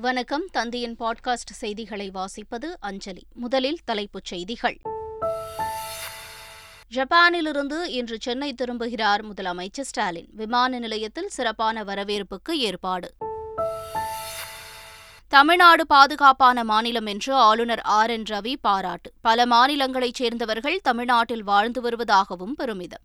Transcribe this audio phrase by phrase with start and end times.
[0.00, 0.48] வணக்கம்.
[0.54, 3.22] தந்தியின் பாட்காஸ்ட் செய்திகளை வாசிப்பது அஞ்சலி.
[3.34, 4.80] முதலில் தலைப்புச் செய்திகள்.
[6.94, 10.28] ஜப்பானிலிருந்து இன்று சென்னை திரும்புகிறார் முதலமைச்சர் ஸ்டாலின்.
[10.32, 13.14] விமான நிலையத்தில் சிறப்பான வரவேற்புக்கு ஏற்பாடு.
[15.28, 18.10] தமிழ்நாடு பாதுகாப்பான மாநிலம் என்று ஆளுநர் ஆர்.
[18.10, 18.22] என்.
[18.22, 19.12] ரவி பாராட்டு.
[19.20, 23.04] பல மாநிலங்களைச் சேர்ந்தவர்கள் தமிழ்நாட்டில் வாழ்ந்து வருவதாகவும் பெருமிதம்.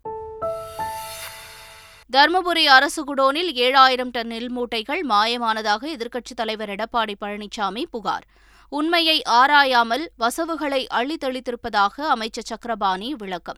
[2.16, 8.26] தருமபுரி அரசு குடோனில் ஏழாயிரம் டன் நெல் மூட்டைகள் மாயமானதாக எதிர்க்கட்சித் தலைவர் எடப்பாடி பழனிசாமி புகார்.
[8.68, 13.56] உண்மையை ஆராயாமல் வசவுகளை அள்ளித்தளித்திருப்பதாக அமைச்சர் சக்கரபாணி விளக்கம்.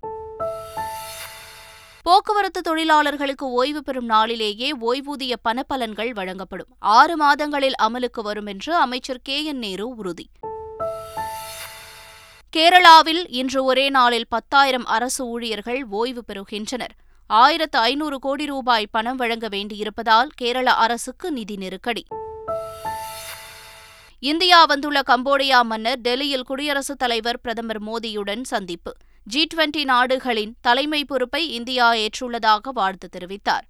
[2.03, 6.77] போக்குவரத்து தொழிலாளர்களுக்கு ஓய்வு பெறும் நாளிலேயே ஓய்வூதிய பணப்பலன்கள் வழங்கப்படும்.
[6.79, 9.45] ஆறு மாதங்களில் அமலுக்கு வரும் என்று அமைச்சர் கே.
[9.45, 9.59] என்.
[9.59, 10.29] நேரு உறுதி.
[12.57, 17.03] கேரளாவில் இன்று ஒரே நாளில் பத்தாயிரம் அரசு ஊழியர்கள் ஓய்வு பெறுகின்றனர்.
[17.27, 22.07] ஆயிரத்து ஐநூறு கோடி ரூபாய் பணம் வழங்க வேண்டியிருப்பதால் கேரள அரசுக்கு நிதி நெருக்கடி.
[24.19, 28.93] இந்தியா வந்துள்ள கம்போடியா மன்னர் டெல்லியில் குடியரசுத் தலைவர் பிரதமர் மோடியுடன் சந்திப்பு.
[29.25, 33.67] ஜி டுவெண்டி நாடுகளின் தலைமை பொறுப்பை இந்தியா ஏற்றுள்ளதாக வாழ்த்து தெரிவித்தார்.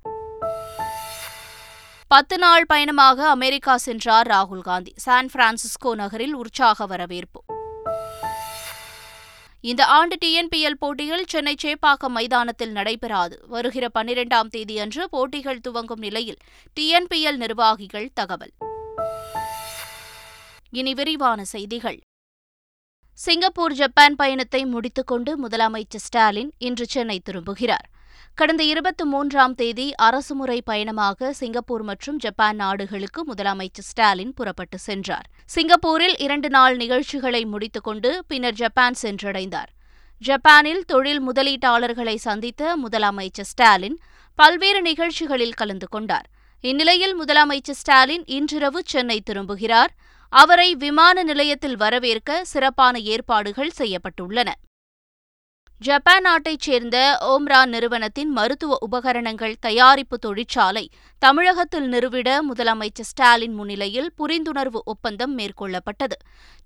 [2.08, 4.92] பத்து நாள் பயணமாக அமெரிக்கா சென்றார் ராகுல் காந்தி.
[4.96, 7.44] சான் பிரான்சிஸ்கோ நகரில் உற்சாக வரவேற்பு.
[9.70, 13.44] இந்த ஆண்டு டிஎன்பிஎல் போட்டிகள் சென்னை சேப்பாக்கம் மைதானத்தில் நடைபெறாது.
[13.48, 16.36] வருகிற பன்னிரெண்டாம் தேதியன்று போட்டிகள் துவங்கும் நிலையில்
[16.80, 18.52] டிஎன்பிஎல் நிர்வாகிகள் தகவல்.
[20.70, 22.00] இனி விரிவான செய்திகள்.
[23.12, 27.88] சிங்கப்பூர் ஜப்பான் பயணத்தை முடித்துக்கொண்டு முதலமைச்சர் ஸ்டாலின் இன்று சென்னை திரும்புகிறார்.
[28.34, 35.26] கடந்த இருபத்தி மூன்றாம் தேதி அரசுமுறை பயணமாக சிங்கப்பூர் மற்றும் ஜப்பான் நாடுகளுக்கு முதலமைச்சர் ஸ்டாலின் புறப்பட்டு சென்றார்.
[35.44, 39.70] சிங்கப்பூரில் இரண்டு நாள் நிகழ்ச்சிகளை முடித்துக்கொண்டு பின்னர் ஜப்பான் சென்றடைந்தார்.
[40.18, 44.00] ஜப்பானில் தொழில் முதலீட்டாளர்களை சந்தித்த முதலமைச்சர் ஸ்டாலின்
[44.34, 46.26] பல்வேறு நிகழ்ச்சிகளில் கலந்து கொண்டார்.
[46.60, 49.94] இந்நிலையில் முதலமைச்சர் ஸ்டாலின் இன்றிரவு சென்னை திரும்புகிறார்.
[50.28, 54.50] அவரை விமான நிலையத்தில் வரவேற்க சிறப்பான ஏற்பாடுகள் செய்யப்பட்டுள்ளன.
[55.84, 60.84] ஜப்பான் நாட்டைச் சேர்ந்த ஓம்ரா நிறுவனத்தின் மருத்துவ உபகரணங்கள் தயாரிப்பு தொழிற்சாலை
[61.18, 66.16] தமிழகத்தில் நிறுவிட முதலமைச்சர் ஸ்டாலின் முன்னிலையில் புரிந்துணர்வு ஒப்பந்தம் மேற்கொள்ளப்பட்டது.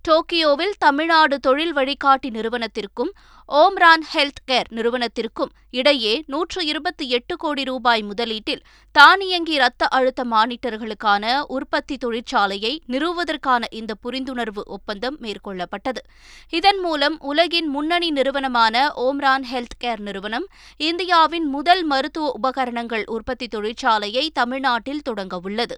[0.04, 3.10] டோக்கியோவில் தமிழ்நாடு தொழில் வழிகாட்டி நிறுவனத்திற்கும்
[3.48, 11.40] ஓம்ரான் ஹெல்த் கேர் நிறுவனத்திற்கும் இடையே நூற்று இருபத்தி எட்டு கோடி ரூபாய் முதலீட்டில் தானியங்கி இரத்த அழுத்த மானிட்டர்களுக்கான
[11.46, 16.02] உற்பத்தி தொழிற்சாலையை நிறுவுவதற்கான இந்த புரிந்துணர்வு ஒப்பந்தம் மேற்கொள்ளப்பட்டது.
[16.50, 24.28] இதன் மூலம் உலகின் முன்னணி நிறுவனமான ஓம்ரான் ஹெல்த் கேர் நிறுவனம் இந்தியாவின் முதல் மருத்துவ உபகரணங்கள் உற்பத்தி தொழிற்சாலையை
[24.32, 25.76] தமிழ்நாட்டில் தொடங்கவுள்ளது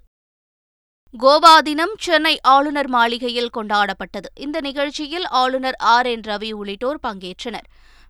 [1.15, 4.29] கோவா தினம் சென்னை ஆளுநர் மாளிகையில் கொண்டாடப்பட்டது.
[4.35, 7.67] இந்த நிகழ்ச்சியில் ஆளுநர் ஆர் என் ரவி உள்ளிட்டோர் பங்கேற்றனர்.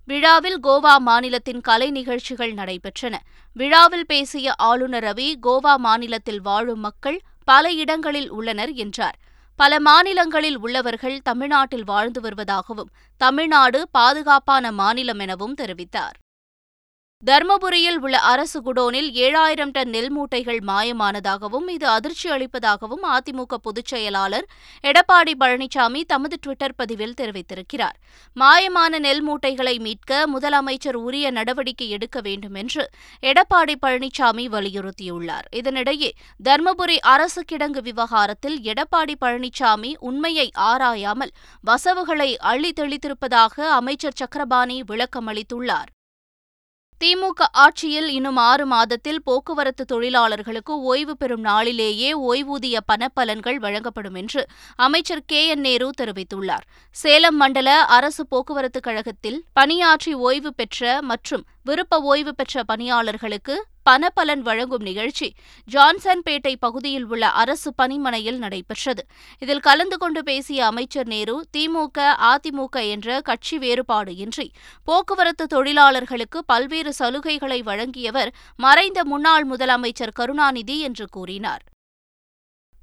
[0.09, 3.15] விழாவில் கோவா மாநிலத்தின் கலை நிகழ்ச்சிகள் நடைபெற்றன.
[3.53, 9.19] விழாவில் பேசிய ஆளுநர் ரவி கோவா மாநிலத்தில் வாழும் மக்கள் பல இடங்களில் உள்ளனர் என்றார்.
[9.57, 16.17] பல மாநிலங்களில் உள்ளவர்கள் தமிழ்நாட்டில் வாழ்ந்து வருவதாகவும் தமிழ்நாடு பாதுகாப்பான மாநிலம் எனவும் தெரிவித்தார்.
[17.27, 24.47] தர்மபுரியில் உள்ள அரசு குடோனில் ஏழாயிரம் டன் நெல் மூட்டைகள் மாயமானதாகவும் இது அதிர்ச்சி அளிப்பதாகவும் அதிமுக பொதுச் செயலாளர்
[24.83, 27.99] எடப்பாடி பழனிசாமி தமது டுவிட்டர் பதிவில் தெரிவித்திருக்கிறார்.
[28.37, 32.91] மாயமான நெல் மூட்டைகளை மீட்க முதலமைச்சர் உரிய நடவடிக்கை எடுக்க வேண்டும் என்று
[33.23, 35.47] எடப்பாடி பழனிசாமி வலியுறுத்தியுள்ளார்.
[35.53, 36.11] இதனிடையே
[36.49, 45.91] தர்மபுரி அரசு கிடங்கு விவகாரத்தில் எடப்பாடி பழனிசாமி உண்மையை ஆராயாமல் வசவுகளை அள்ளி தெளித்திருப்பதாக அமைச்சர் சக்கரபாணி விளக்கமளித்துள்ளார்.
[47.01, 54.47] திமுக ஆட்சியில் இன்னும் ஆறு மாதத்தில் போக்குவரத்து தொழிலாளர்களுக்கு ஓய்வு பெறும் நாளிலேயே ஓய்வூதிய பணப்பலன்கள் வழங்கப்படும் என்று
[54.77, 56.67] அமைச்சர் கே என் நேரு தெரிவித்துள்ளார்.
[56.91, 63.57] சேலம் மண்டல அரசு போக்குவரத்து கழகத்தில் பணியாற்றி ஓய்வு பெற்ற மற்றும் விருப்ப ஓய்வு பெற்ற பணியாளர்களுக்கு
[63.89, 65.29] பணப்பலன் வழங்கும் நிகழ்ச்சி
[65.69, 69.07] ஜான்சன்பேட்டை பகுதியில் உள்ள அரசு பணிமனையில் நடைபெற்றது.
[69.39, 71.99] இதில் கலந்து கொண்டு பேசிய அமைச்சர் நேரு திமுக
[72.33, 74.53] அதிமுக என்ற கட்சி வேறுபாடு இன்றி
[74.85, 81.63] போக்குவரத்து தொழிலாளர்களுக்கு பல்வேறு சலுகைகளை வழங்கியவர் மறைந்த முன்னாள் முதலமைச்சர் கருணாநிதி என்று கூறினார்.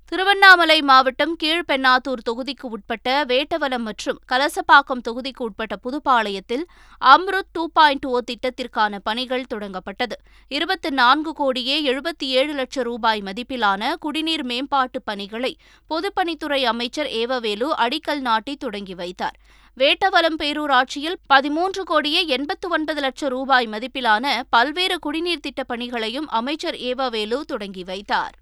[0.09, 6.63] திருவண்ணாமலை மாவட்டம் கீழ்பெண்ணாத்தூர் தொகுதிக்கு உட்பட்ட வேட்டவலம் மற்றும் கலசப்பாக்கம் தொகுதிக்கு உட்பட்ட புதுப்பாளையத்தில்
[7.05, 10.15] அம்ருத் டூ பாயிண்ட் ஓ திட்டத்திற்கான பணிகள் தொடங்கப்பட்டது.
[10.47, 15.57] இருபத்தி நான்கு கோடியே எழுபத்தி ஏழு லட்சம் ரூபாய் மதிப்பிலான குடிநீர் மேம்பாட்டு பணிகளை
[15.89, 19.37] பொதுப்பணித்துறை அமைச்சர் ஏவவேலு அடிக்கல் நாட்டி தொடங்கி வைத்தார்.
[19.77, 27.39] வேட்டவலம் பேரூராட்சியில் பதிமூன்று கோடியே எண்பத்து ஒன்பது லட்சம் ரூபாய் மதிப்பிலான பல்வேறு குடிநீர் திட்டப் பணிகளையும் அமைச்சர் ஏவவேலு
[27.41, 28.35] தொடங்கி வைத்தார்.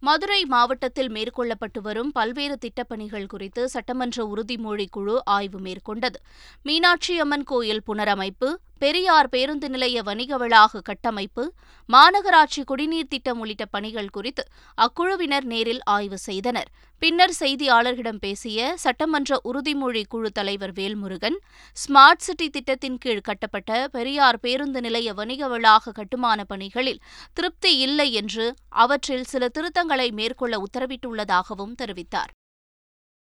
[0.00, 6.18] மதுரை மாவட்டத்தில் மேற்கொள்ளப்பட்டு வரும் பல்வேறு திட்டப்பணிகள் குறித்து சட்டமன்ற உறுதிமொழி குழு ஆய்வு மேற்கொண்டது.
[6.62, 8.48] மீனாட்சி அம்மன் கோயில் புனரமைப்பு
[8.78, 11.44] பெரியார் பேருந்து நிலைய வணிக வளாக கட்டமைப்பு
[11.88, 14.44] மாநகராட்சி குடிநீர் திட்டம் உள்ளிட்ட பணிகள் குறித்து
[14.78, 16.68] அக்குழுவினர் நேரில் ஆய்வு செய்தனர்.
[17.02, 21.38] பின்னர் செய்தியாளர்களிடம் பேசிய சட்டமன்ற உறுதிமொழி குழு தலைவர் வேல்முருகன்
[21.76, 27.02] ஸ்மார்ட் சிட்டி திட்டத்தின் கீழ் கட்டப்பட்ட பெரியார் பேருந்து நிலைய வணிக வளாக கட்டுமான பணிகளில்
[27.32, 28.54] திருப்தி இல்லை என்று
[28.84, 32.32] அவற்றில் சில திருத்தங்களை மேற்கொள்ள உத்தரவிட்டுள்ளதாகவும் தெரிவித்தார்.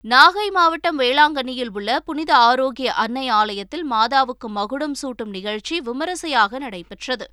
[0.09, 7.27] நாகை மாவட்டம் வேளாங்கண்ணியில் உள்ள புனித ஆரோக்கிய அன்னை ஆலயத்தில் மாதாவுக்கு மகுடம் சூட்டும் நிகழ்ச்சி விமரிசையாக நடைபெற்றது.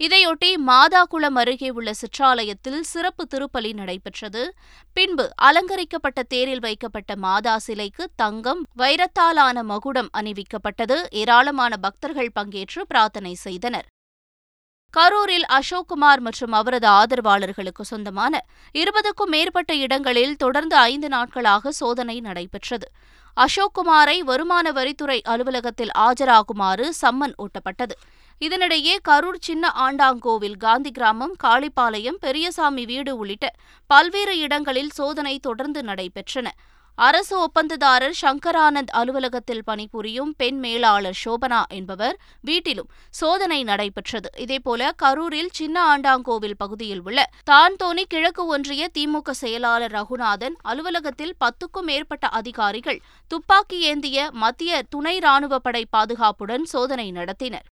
[0.00, 4.54] இதையொட்டி மாதாகுளம் அருகே உள்ள சிற்றாலயத்தில் சிறப்பு திருப்பலி நடைபெற்றது.
[4.92, 10.98] பின்பு அலங்கரிக்கப்பட்ட தேரில் வைக்கப்பட்ட மாதா சிலைக்கு தங்கம் வைரத்தாலான மகுடம் அணிவிக்கப்பட்டது.
[11.10, 13.86] ஏராளமான பக்தர்கள் பங்கேற்று பிரார்த்தனை செய்தனர்.
[14.96, 18.44] கரூரில் அசோக்குமார் மற்றும் அவரது ஆதரவாளர்களுக்கு சொந்தமான
[18.74, 22.88] இருபதுக்கும் மேற்பட்ட இடங்களில் தொடர்ந்து ஐந்து நாட்களாக சோதனை நடைபெற்றது.
[23.36, 27.96] அசோக்குமாரை வருமான வரித்துறை அலுவலகத்தில் ஆஜராகுமாறு சம்மன் ஊட்டப்பட்டது.
[28.40, 33.52] இதனிடையே கரூர் சின்ன ஆண்டாங்கோவில் காந்தி கிராமம் காளிப்பாளையம் பெரியசாமி வீடு உள்ளிட்ட
[33.86, 36.48] பல்வேறு இடங்களில் சோதனை தொடர்ந்து நடைபெற்றன.
[36.94, 44.30] அரசு ஒப்பந்ததாரர் சங்கரானந்த் அலுவலகத்தில் பணிபுரியும் பெண் மேலாளர் சோபனா என்பவர் வீட்டிலும் சோதனை நடைபெற்றது.
[44.36, 52.28] இதேபோல கரூரில் சின்ன ஆண்டாங்கோவில் பகுதியில் உள்ள தான்தோனி கிழக்கு ஒன்றிய திமுக செயலாளர் ரகுநாதன் அலுவலகத்தில் பத்துக்கும் மேற்பட்ட
[52.28, 57.66] அதிகாரிகள் துப்பாக்கி ஏந்திய மத்திய துணை ராணுவ படை பாதுகாப்புடன் சோதனை நடத்தினர்.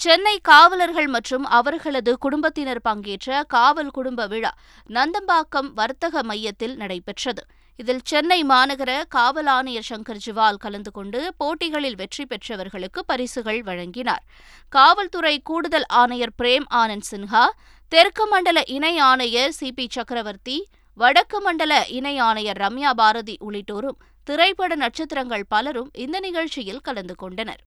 [0.00, 4.54] சென்னை காவலர்கள் மற்றும் அவர்களது குடும்பத்தினர் பங்கேற்ற காவல் குடும்ப விழா
[4.88, 7.44] நந்தம்பாக்கம் வர்த்தக மையத்தில் நடைபெற்றது.
[7.76, 14.24] இதில் சென்னை மாநகர காவல் ஆணையர் சங்கர் ஜிவால் கலந்து கொண்டு போட்டிகளில் வெற்றி பெற்றவர்களுக்கு பரிசுகள் வழங்கினார்.
[14.68, 17.44] காவல்துறை கூடுதல் ஆணையர் பிரேம் ஆனந்த் சின்ஹா
[17.88, 24.74] தெற்கு மண்டல இணை ஆணையர் சி பி சக்கரவர்த்தி வடக்கு மண்டல இணை ஆணையர் ரம்யா பாரதி உள்ளிட்டோரும் திரைப்பட
[24.74, 27.60] நட்சத்திரங்கள் பலரும் இந்த நிகழ்ச்சியில் கலந்து கொண்டனர்.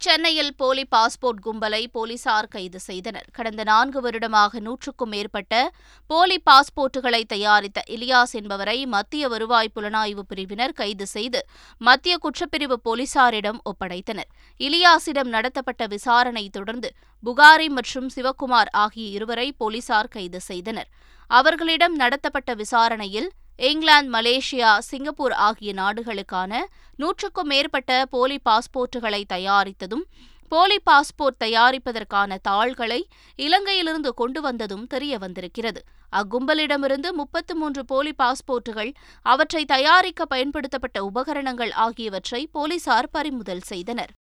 [0.00, 3.26] சென்னையில் போலி பாஸ்போர்ட் கும்பலை போலீசார் கைது செய்தனர்.
[3.32, 5.70] கடந்த நான்கு வருடமாக நூற்றுக்கும் மேற்பட்ட
[6.06, 11.40] போலி பாஸ்போர்ட்டுகளை தயாரித்த இலியாஸ் என்பவரை மத்திய வருவாய் புலனாய்வு பிரிவினர் கைது செய்து
[11.80, 14.30] மத்திய குற்றப்பிரிவு போலீசாரிடம் ஒப்படைத்தனர்.
[14.60, 16.90] இலியாஸிடம் நடத்தப்பட்ட விசாரணை தொடர்ந்து
[17.24, 20.90] புகாரி மற்றும் சிவக்குமார் ஆகிய இருவரை போலீசார் கைது செய்தனர்.
[21.30, 26.52] அவர்களிடம் நடத்தப்பட்ட விசாரணையில் இங்கிலாந்து மலேசியா சிங்கப்பூர் ஆகிய நாடுகளுக்கான
[26.96, 30.04] நூற்றுக்கும் மேற்பட்ட போலி பாஸ்போர்ட்டுகளை தயாரித்ததும்
[30.48, 32.98] போலி பாஸ்போர்ட் தயாரிப்பதற்கான தாள்களை
[33.38, 35.80] இலங்கையிலிருந்து கொண்டு வந்ததும் தெரிய வந்திருக்கிறது.
[36.12, 38.92] அக்கும்பலிடமிருந்து முப்பத்து மூன்று போலி பாஸ்போர்ட்டுகள்
[39.22, 44.12] அவற்றை தயாரிக்க பயன்படுத்தப்பட்ட உபகரணங்கள் ஆகியவற்றை போலீசார் பறிமுதல் செய்தனர்.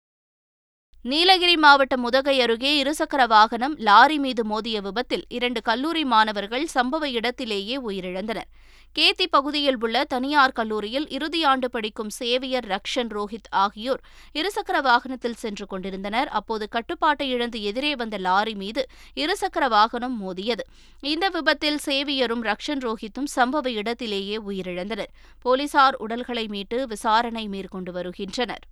[1.05, 7.79] நீலகிரி மாவட்டம் உதகை அருகே இருசக்கர வாகனம் லாரி மீது மோதிய விபத்தில் இரண்டு கல்லூரி மாணவர்கள் சம்பவ இடத்திலேயே
[7.81, 8.50] உயிரிழந்தனர்.
[8.99, 14.03] கேத்தி பகுதியில் உள்ள தனியார் கல்லூரியில் இறுதியாண்டு படிக்கும் சேவியர் ரக்ஷன் ரோஹித் ஆகியோர்
[14.35, 16.29] இருசக்கர வாகனத்தில் சென்று கொண்டிருந்தனர்.
[16.29, 20.67] அப்போது கட்டுப்பாட்டை இழந்து எதிரே வந்த லாரி மீது இருசக்கர வாகனம் மோதியது.
[21.00, 25.12] இந்த விபத்தில் சேவியரும் ரக்ஷன் ரோஹித்தும் சம்பவ இடத்திலேயே உயிரிழந்தனர்.
[25.39, 28.65] போலீசார் உடல்களை மீட்டு விசாரணை மேற்கொண்டு வருகின்றனர்.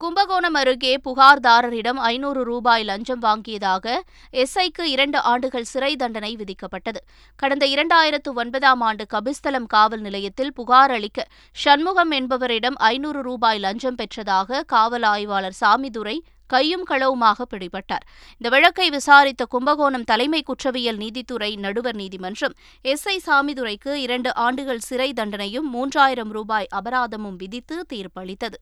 [0.00, 3.94] கும்பகோணம் அருகே புகார்தாரரிடம் ஐநூறு ரூபாய் லஞ்சம் வாங்கியதாக
[4.42, 7.00] எஸ்ஐக்கு இரண்டு ஆண்டுகள் சிறை தண்டனை விதிக்கப்பட்டது.
[7.36, 14.60] கடந்த இரண்டாயிரத்து ஒன்பதாம் ஆண்டு கபிஸ்தலம் காவல் நிலையத்தில் புகார் அளிக்க சண்முகம் என்பவரிடம் ஐநூறு ரூபாய் லஞ்சம் பெற்றதாக
[14.66, 16.16] காவல் ஆய்வாளர் சாமிதுரை
[16.46, 18.06] கையும் களவுமாக பிடிபட்டார்.
[18.38, 25.12] இந்த வழக்கை விசாரித்த கும்பகோணம் தலைமை குற்றவியல் நீதித்துறை நடுவர் நீதிமன்றம் எஸ் ஐ சாமிதுரைக்கு இரண்டு ஆண்டுகள் சிறை
[25.12, 28.58] தண்டனையும் மூன்றாயிரம் ரூபாய் அபராதமும் விதித்து தீர்ப்பளித்தது.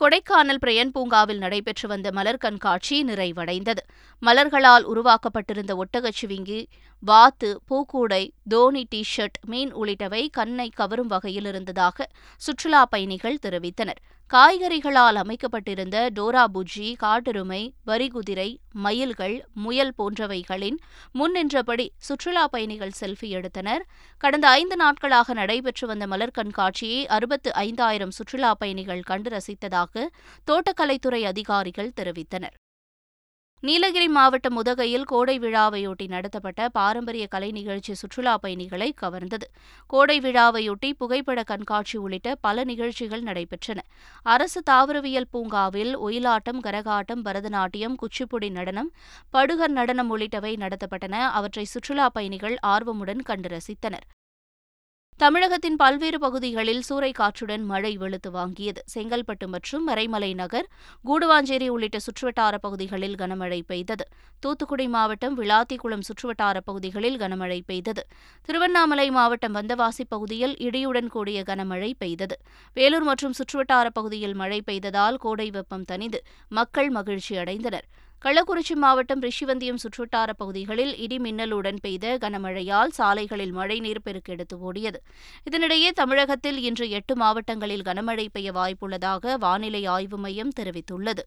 [0.00, 3.82] கொடைக்கானல் பிரையன் பூங்காவில் நடைபெற்று வந்த மலர் கண்காட்சி நிறைவடைந்தது.
[4.22, 6.60] மலர்களால் உருவாக்கப்பட்டிருந்த ஒட்டகச்சிவிங்கி
[7.02, 14.00] வாத்து பூக்கூடை தோனி டி ஷர்ட் மீன் உள்ளிட்டவை கண்ணை கவரும் வகையில் இருந்ததாக சுற்றுலா பயணிகள் தெரிவித்தனர்.
[14.32, 20.78] காய்கறிகளால் அமைக்கப்பட்டிருந்த டோரா புஜ்ஜி காட்டெருமை வரிகுதிரை மயில்கள் முயல் போன்றவைகளின்
[21.12, 23.82] முன் நின்றபடி சுற்றுலா பயணிகள் செல்ஃபி எடுத்தனர்.
[24.18, 30.08] கடந்த ஐந்து நாட்களாக நடைபெற்று வந்த மலர் கண்காட்சியை அறுபத்து ஐந்தாயிரம் சுற்றுலா பயணிகள் கண்டு ரசித்ததாக
[30.50, 32.56] தோட்டக்கலைத்துறை அதிகாரிகள் தெரிவித்தனர்.
[33.62, 39.46] நீலகிரி மாவட்டம் உதகையில் கோடை விழாவையொட்டி நடத்தப்பட்ட பாரம்பரிய கலை நிகழ்ச்சி சுற்றுலா பயணிகளை கவர்ந்தது.
[39.86, 43.78] கோடை விழாவையொட்டி புகைப்பட கண்காட்சி உள்ளிட்ட பல நிகழ்ச்சிகள் நடைபெற்றன.
[44.22, 48.90] அரசு தாவரவியல் பூங்காவில் ஒயிலாட்டம் கரகாட்டம் பரதநாட்டியம் குச்சிப்புடி நடனம்
[49.32, 51.20] படுகர் நடனம் உள்ளிட்டவை நடத்தப்பட்டன.
[51.30, 54.08] அவற்றை சுற்றுலா பயணிகள் ஆர்வமுடன் கண்டு ரசித்தனர்.
[55.20, 58.80] தமிழகத்தின் பல்வேறு பகுதிகளில் சூறைக்காற்றுடன் மழை வெளுத்து வாங்கியது.
[58.92, 60.68] செங்கல்பட்டு மற்றும் மறைமலை நகர்
[61.04, 64.04] கூடுவாஞ்சேரி உள்ளிட்ட சுற்றுவட்டார பகுதிகளில் கனமழை பெய்தது.
[64.42, 68.04] தூத்துக்குடி மாவட்டம் விளாத்திக்குளம் சுற்றுவட்டார பகுதிகளில் கனமழை பெய்தது.
[68.48, 72.38] திருவண்ணாமலை மாவட்டம் வந்தவாசி பகுதியில் இடியுடன் கூடிய கனமழை பெய்தது.
[72.76, 77.88] வேலூர் மற்றும் சுற்றுவட்டார பகுதியில் மழை பெய்ததால் கோடை வெப்பம் தணிந்து மக்கள் மகிழ்ச்சி அடைந்தனர்
[78.24, 84.98] கள்ளக்குறிச்சி மாவட்டம் ரிஷிவந்தியம் சுற்றுவட்டார பகுதிகளில் இடி மின்னலுடன் பெய்த கனமழையால் சாலைகளில் மழைநீர் பெருக்கெடுத்து ஓடியது.
[85.50, 91.24] இதனிடையே தமிழகத்தில் இன்று எட்டு மாவட்டங்களில் கனமழை பெய்ய வாய்ப்புள்ளதாக வானிலை ஆய்வு மையம் தெரிவித்துள்ளது.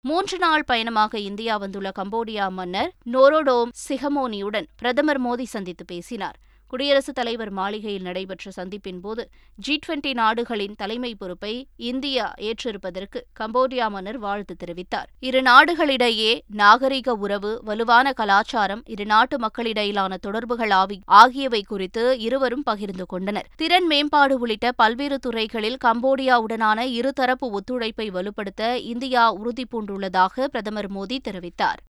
[0.00, 6.38] மூன்று நாள் பயணமாக இந்தியா வந்துள்ள கம்போடியா மன்னர் நோரோடோம் சிஹமோனியுடன் பிரதமர் மோடி சந்தித்து பேசினார்.
[6.70, 14.18] குடியரசுத் தலைவர் மாளிகையில் நடைபெற்ற சந்திப்பின் போது ஜி டுவெண்டி நாடுகளின் தலைமை பொறுப்பை இந்தியா ஏற்றிருப்பதற்கு கம்போடியா மன்னர்
[14.18, 15.08] வாழ்த்து தெரிவித்தார்.
[15.20, 20.68] இரு நாடுகளிடையே நாகரிக உறவு வலுவான கலாச்சாரம் இரு நாட்டு மக்களிடையிலான தொடர்புகள்
[21.04, 23.48] ஆகியவை குறித்து இருவரும் பகிர்ந்து கொண்டனர்.
[23.56, 31.88] திறன் மேம்பாடு உள்ளிட்ட பல்வேறு துறைகளில் கம்போடியாவுடனான இருதரப்பு ஒத்துழைப்பை வலுப்படுத்த இந்தியா உறுதிபூண்டுள்ளதாக பிரதமர் மோடி தெரிவித்தார்.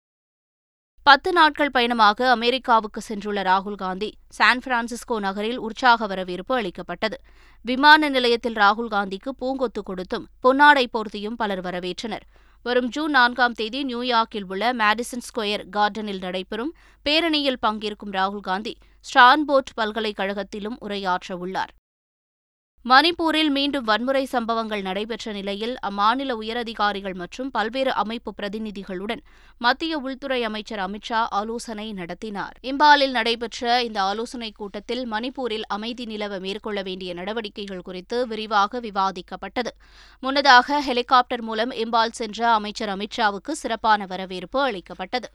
[1.05, 7.17] பத்து நாட்கள் பயணமாக அமெரிக்காவுக்கு சென்றுள்ள ராகுல் காந்தி சான் பிரான்சிஸ்கோ நகரில் உற்சாக வரவேற்பு அளிக்கப்பட்டது.
[7.65, 12.25] விமான நிலையத்தில் ராகுல் காந்திக்கு பூங்கொத்து கொடுத்தும் பொன்னாடை போர்த்தியும் பலர் வரவேற்றனர்.
[12.65, 16.73] வரும் ஜூன் நான்காம் தேதி நியூயார்க்கில் உள்ள மேடிசன் ஸ்கொயர் கார்டனில் நடைபெறும்
[17.05, 18.73] பேரணியில் பங்கேற்கும் ராகுல் காந்தி
[19.05, 21.73] ஸ்டான்போர்ட் பல்கலைக்கழகத்திலும் உரையாற்ற உள்ளார்
[22.89, 29.21] மணிப்பூரில் மீண்டும் வன்முறை சம்பவங்கள் நடைபெற்ற நிலையில் அம்மாநில உயரதிகாரிகள் மற்றும் பல்வேறு அமைப்பு பிரதிநிதிகளுடன்
[29.57, 32.55] மத்திய உள்துறை அமைச்சர் அமித்ஷா ஆலோசனை நடத்தினார்.
[32.61, 39.73] இம்பாலில் நடைபெற்ற இந்த ஆலோசனைக் கூட்டத்தில் மணிப்பூரில் அமைதி நிலவ மேற்கொள்ள வேண்டிய நடவடிக்கைகள் குறித்து விரிவாக விவாதிக்கப்பட்டது.
[40.19, 45.29] முன்னதாக ஹெலிகாப்டர் மூலம் இம்பால் சென்ற அமைச்சர் அமித்ஷாவுக்கு சிறப்பான வரவேற்பு அளிக்கப்பட்டது.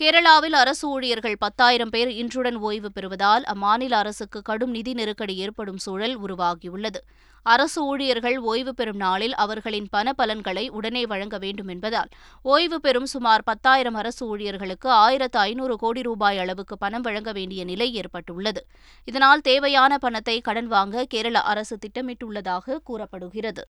[0.00, 6.14] கேரளாவில் அரசு ஊழியர்கள் பத்தாயிரம் பேர் இன்றுடன் ஓய்வு பெறுவதால் அம்மாநில அரசுக்கு கடும் நிதி நெருக்கடி ஏற்படும் சூழல்
[6.20, 7.00] உருவாகியுள்ளது.
[7.42, 12.08] அரசு ஊழியர்கள் ஓய்வு பெறும் நாளில் அவர்களின் பண பலன்களை உடனே வழங்க வேண்டும் என்பதால்
[12.42, 17.94] ஓய்வு பெறும் சுமார் பத்தாயிரம் அரசு ஊழியர்களுக்கு ஆயிரத்து ஐநூறு கோடி ரூபாய் அளவுக்கு பணம் வழங்க வேண்டிய நிலை
[17.94, 18.66] ஏற்பட்டுள்ளது.
[19.04, 23.64] இதனால் தேவையான பணத்தை கடன் வாங்க கேரள அரசு திட்டமிட்டுள்ளதாக கூறப்படுகிறது.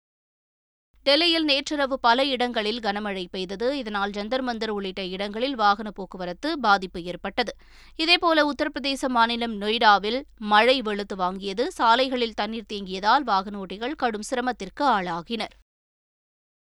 [1.07, 3.77] டெல்லியில் நேற்றிரவு பல இடங்களில் கனமழை பெய்தது.
[3.77, 7.53] இதனால் ஜந்தர் மந்தர் உள்ளிட்ட இடங்களில் வாகன போக்குவரத்து பாதிப்பு ஏற்பட்டது.
[7.97, 11.67] இதேபோல உத்தரப்பிரதேச மாநிலம் நொய்டாவில் மழை வெளுத்து வாங்கியது.
[11.67, 15.55] சாலைகளில் தண்ணீர் தேங்கியதால் வாகன ஓட்டிகள் கடும் சிரமத்திற்கு ஆளாகினர்.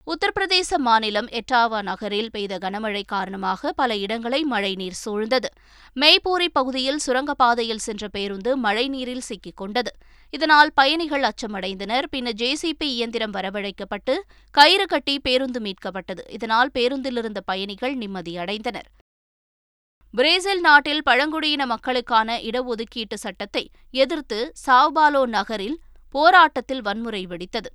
[0.07, 5.49] உத்தரப்பிரதேச மாநிலம் எட்டாவா நகரில் பெய்த கனமழை காரணமாக பல இடங்களை மழைநீர் சூழ்ந்தது.
[5.97, 9.93] மெய்பூரி பகுதியில் சுரங்கப்பாதையில் சென்ற பேருந்து மழைநீரில் சிக்கிக் கொண்டது.
[10.37, 12.07] இதனால் பயணிகள் அச்சமடைந்தனர்.
[12.13, 14.15] பின்னர் ஜேசிபி இயந்திரம் வரவழைக்கப்பட்டு
[14.55, 16.23] கயிறு கட்டி பேருந்து மீட்கப்பட்டது.
[16.37, 18.89] இதனால் பேருந்தில் இருந்த பயணிகள் நிம்மதியடைந்தனர்.
[20.15, 23.65] பிரேசில் நாட்டில் பழங்குடியின மக்களுக்கான இடஒதுக்கீட்டு சட்டத்தை
[23.95, 25.77] எதிர்த்து சாவ்பாலோ நகரில்
[26.15, 27.71] போராட்டத்தில் வன்முறை வெடித்தது.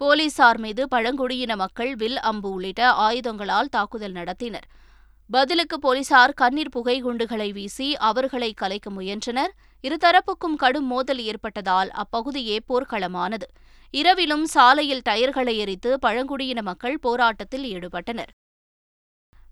[0.00, 4.66] போலீசார் மீது பழங்குடியின மக்கள் வில் அம்பு உள்ளிட்ட ஆயுதங்களால் தாக்குதல் நடத்தினர்.
[5.30, 9.52] பதிலுக்கு போலீசார் கண்ணீர் புகை குண்டுகளை வீசி அவர்களை கலைக்க முயன்றனர்.
[9.88, 13.48] இருதரப்புக்கும் கடும் மோதல் ஏற்பட்டதால் அப்பகுதியே போர்க்களமானது.
[13.90, 18.30] இரவிலும் சாலையில் டயர்களை எரித்து பழங்குடியின மக்கள் போராட்டத்தில் ஈடுபட்டனர்.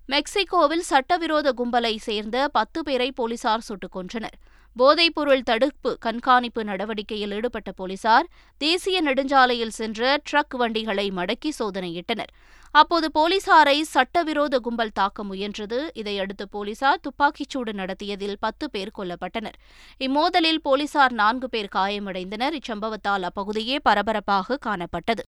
[0.09, 4.39] மெக்சிகோவில் சட்டவிரோத கும்பலை சேர்ந்த பத்து பேரை போலீசார் சுட்டுக் கொன்றனர்.
[4.79, 8.27] போதைப்பொருள் தடுப்பு கண்காணிப்பு நடவடிக்கையில் ஈடுபட்ட போலீசார்
[8.59, 12.33] தேசிய நெடுஞ்சாலையில் சென்ற ட்ரக் வண்டிகளை மடக்கி சோதனையிட்டனர்.
[12.73, 15.89] அப்போது போலீசாரை சட்டவிரோத கும்பல் தாக்க முயன்றது.
[15.95, 19.59] இதையடுத்து போலீசார் துப்பாக்கிச்சூடு நடத்தியதில் பத்து பேர் கொல்லப்பட்டனர்.
[19.99, 22.57] இம்மோதலில் போலீசார் நான்கு பேர் காயமடைந்தனர்.
[22.61, 25.21] இச்சம்பவத்தால் அப்பகுதியே பரபரப்பாக காணப்பட்டது.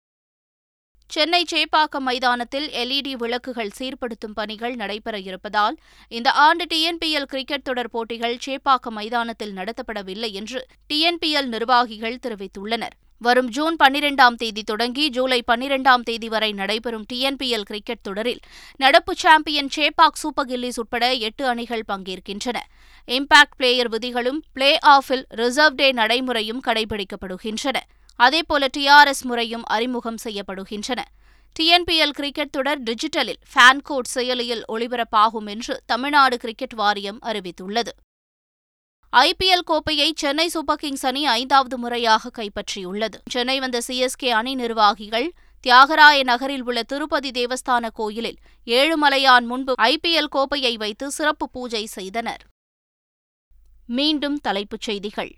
[1.06, 5.76] சென்னை சேப்பாக்கம் மைதானத்தில் எல்இடி விளக்குகள் சீர்படுத்தும் பணிகள் நடைபெற இருப்பதால்
[6.08, 12.96] இந்த ஆண்டு டிஎன்பிஎல் கிரிக்கெட் தொடர் போட்டிகள் சேப்பாக்கம் மைதானத்தில் நடத்தப்படவில்லை என்று டிஎன்பிஎல் நிர்வாகிகள் தெரிவித்துள்ளனர்.
[13.22, 18.40] வரும் ஜூன் பன்னிரெண்டாம் தேதி தொடங்கி ஜூலை பன்னிரெண்டாம் தேதி வரை நடைபெறும் டிஎன்பிஎல் கிரிக்கெட் தொடரில்
[18.76, 22.58] நடப்பு சாம்பியன் சேபாக் சூப்பர் கில்லிஸ் உட்பட எட்டு அணிகள் பங்கேற்கின்றன.
[23.08, 27.78] இம்பாக்ட் பிளேயர் விதிகளும் பிளே ஆஃபில் ரிசர்வ் டே நடைமுறையும் கடைபிடிக்கப்படுகின்றன.
[28.16, 31.02] அதேபோல டிஆர்எஸ் முறையும் அறிமுகம் செய்யப்படுகின்றன.
[31.56, 37.92] டிஎன்பிஎல் கிரிக்கெட் தொடர் டிஜிட்டலில் ஃபேன்கோட் செயலியில் ஒளிபரப்பாகும் என்று தமிழ்நாடு கிரிக்கெட் வாரியம் அறிவித்துள்ளது.
[39.16, 43.14] ஐபிஎல் கோப்பையை சென்னை சூப்பர் கிங்ஸ் அணி ஐந்தாவது முறையாக கைப்பற்றியுள்ளது.
[43.30, 45.32] சென்னை வந்த சிஎஸ்கே அணி நிர்வாகிகள்
[45.66, 48.36] தியாகராய நகரில் உள்ள திருப்பதி தேவஸ்தான கோயிலில்
[48.66, 52.44] ஏழுமலையான் முன்பு ஐபிஎல் கோப்பையை வைத்து சிறப்பு பூஜை செய்தனர்.
[53.86, 55.36] மீண்டும் தலைப்புச் செய்திகள்.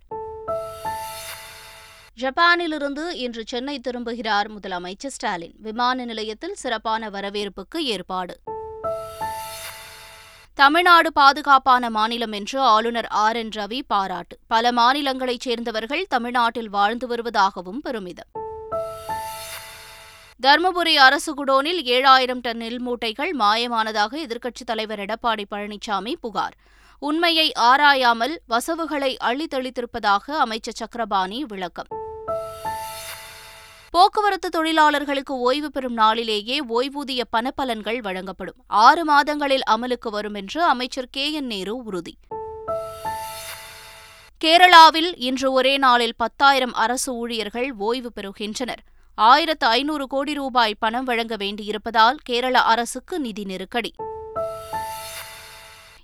[2.20, 5.54] ஜப்பானிலிருந்து இன்று சென்னை திரும்புகிறார் முதலமைச்சர் ஸ்டாலின்.
[5.58, 8.40] விமான நிலையத்தில் சிறப்பான வரவேற்புக்கு ஏற்பாடு.
[10.62, 14.38] தமிழ்நாடு பாதுகாப்பான மாநிலம் என்று ஆளுநர் ஆர் என் ரவி பாராட்டு.
[14.46, 18.26] பல மாநிலங்களைச் சேர்ந்தவர்கள் தமிழ்நாட்டில் வாழ்ந்து வருவதாகவும் பெருமிதம்.
[20.42, 26.54] தருமபுரி அரசு குடோனில் ஏழாயிரம் டன் நெல் மூட்டைகள் மாயமானதாக எதிர்க்கட்சித் தலைவர் எடப்பாடி பழனிசாமி புகார்.
[26.98, 32.01] உண்மையை ஆராயாமல் வசவுகளை அள்ளித்தளித்திருப்பதாக அமைச்சர் சக்கரபாணி விளக்கம்.
[33.92, 38.64] போக்குவரத்து தொழிலாளர்களுக்கு ஓய்வு பெறும் நாளிலேயே ஓய்வூதிய பணப்பலன்கள் வழங்கப்படும்.
[38.66, 41.32] ஆறு மாதங்களில் அமலுக்கு வரும் என்று அமைச்சர் கே.
[41.32, 41.46] என்.
[41.46, 42.16] நேரு உறுதி.
[44.44, 48.82] கேரளாவில் இன்று ஒரே நாளில் பத்தாயிரம் அரசு ஊழியர்கள் ஓய்வு பெறுகின்றனர்.
[49.14, 53.94] ஆயிரத்து ஐநூறு கோடி ரூபாய் பணம் வழங்க வேண்டியிருப்பதால் கேரள அரசுக்கு நிதி நெருக்கடி.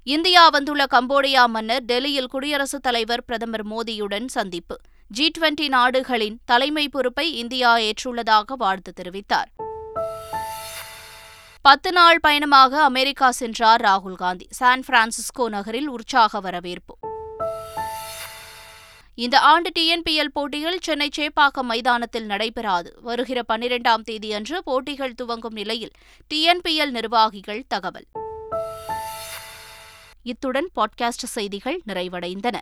[0.03, 4.79] இந்தியா வந்துள்ள கம்போடியா மன்னர் டெல்லியில் குடியரசுத் தலைவர் பிரதமர் மோடியுடன் சந்திப்பு.
[5.11, 9.65] ஜி டுவெண்டி நாடுகளின் தலைமை பொறுப்பை இந்தியா ஏற்றுள்ளதாக வாழ்த்து தெரிவித்தார்.
[11.63, 14.47] பத்து நாள் பயணமாக அமெரிக்கா சென்றார் ராகுல் காந்தி.
[14.51, 16.99] சான் பிரான்சிஸ்கோ நகரில் உற்சாக வரவேற்பு.
[19.15, 22.99] இந்த ஆண்டு டிஎன்பிஎல் போட்டிகள் சென்னை சேப்பாக்கம் மைதானத்தில் நடைபெறாது.
[23.01, 25.91] வருகிற பன்னிரெண்டாம் தேதியன்று போட்டிகள் துவங்கும் நிலையில்
[26.35, 28.07] டிஎன்பிஎல் நிர்வாகிகள் தகவல்.
[30.23, 32.57] இத்துடன் பாட்காஸ்ட் செய்திகள் நிறைவடைந்தன.